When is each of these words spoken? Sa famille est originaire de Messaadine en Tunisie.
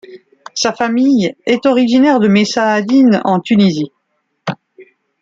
Sa 0.55 0.73
famille 0.73 1.35
est 1.45 1.67
originaire 1.67 2.19
de 2.19 2.27
Messaadine 2.27 3.21
en 3.23 3.39
Tunisie. 3.39 3.91